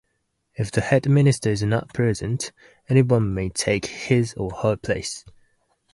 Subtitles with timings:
[0.55, 2.51] If the head minister is not present,
[2.89, 5.23] anyone may take his or her place.